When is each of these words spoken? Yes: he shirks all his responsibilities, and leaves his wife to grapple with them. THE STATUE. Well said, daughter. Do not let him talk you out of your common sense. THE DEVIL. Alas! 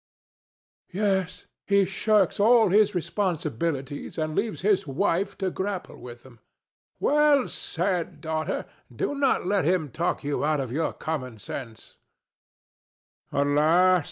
Yes: 0.91 1.45
he 1.67 1.85
shirks 1.85 2.39
all 2.39 2.69
his 2.69 2.95
responsibilities, 2.95 4.17
and 4.17 4.33
leaves 4.35 4.61
his 4.61 4.87
wife 4.87 5.37
to 5.37 5.51
grapple 5.51 5.99
with 6.01 6.23
them. 6.23 6.39
THE 6.39 6.39
STATUE. 6.39 7.05
Well 7.05 7.47
said, 7.47 8.19
daughter. 8.19 8.65
Do 8.91 9.13
not 9.13 9.45
let 9.45 9.63
him 9.63 9.91
talk 9.91 10.23
you 10.23 10.43
out 10.43 10.59
of 10.59 10.71
your 10.71 10.91
common 10.93 11.37
sense. 11.37 11.97
THE 13.31 13.37
DEVIL. 13.43 13.53
Alas! 13.59 13.99